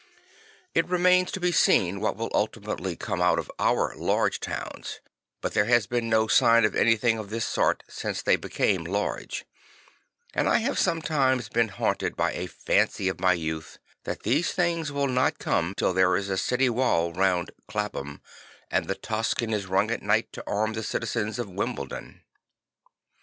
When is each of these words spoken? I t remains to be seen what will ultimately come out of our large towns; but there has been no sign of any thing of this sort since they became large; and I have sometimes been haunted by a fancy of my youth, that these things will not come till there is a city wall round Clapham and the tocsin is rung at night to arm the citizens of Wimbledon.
I 0.75 0.81
t 0.81 0.87
remains 0.87 1.31
to 1.33 1.39
be 1.39 1.51
seen 1.51 1.99
what 1.99 2.15
will 2.17 2.31
ultimately 2.33 2.95
come 2.95 3.21
out 3.21 3.37
of 3.37 3.51
our 3.59 3.93
large 3.95 4.39
towns; 4.39 4.99
but 5.41 5.53
there 5.53 5.65
has 5.65 5.85
been 5.85 6.09
no 6.09 6.25
sign 6.25 6.65
of 6.65 6.73
any 6.75 6.95
thing 6.97 7.19
of 7.19 7.29
this 7.29 7.45
sort 7.45 7.83
since 7.87 8.23
they 8.23 8.35
became 8.35 8.83
large; 8.83 9.45
and 10.33 10.49
I 10.49 10.57
have 10.57 10.79
sometimes 10.79 11.49
been 11.49 11.67
haunted 11.67 12.15
by 12.15 12.31
a 12.33 12.47
fancy 12.47 13.09
of 13.09 13.19
my 13.19 13.33
youth, 13.33 13.77
that 14.05 14.23
these 14.23 14.53
things 14.53 14.91
will 14.91 15.05
not 15.07 15.37
come 15.37 15.75
till 15.77 15.93
there 15.93 16.15
is 16.17 16.29
a 16.31 16.35
city 16.39 16.67
wall 16.67 17.13
round 17.13 17.51
Clapham 17.67 18.23
and 18.71 18.87
the 18.87 18.95
tocsin 18.95 19.53
is 19.53 19.67
rung 19.67 19.91
at 19.91 20.01
night 20.01 20.33
to 20.33 20.43
arm 20.47 20.73
the 20.73 20.81
citizens 20.81 21.37
of 21.37 21.47
Wimbledon. 21.47 22.23